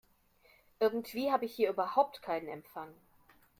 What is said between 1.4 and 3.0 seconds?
ich hier überhaupt keinen Empfang.